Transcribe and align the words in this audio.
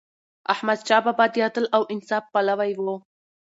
احمدشاه 0.53 1.01
بابا 1.05 1.25
د 1.33 1.35
عدل 1.47 1.65
او 1.75 1.81
انصاف 1.93 2.23
پلوی 2.33 2.71
و. 2.83 2.85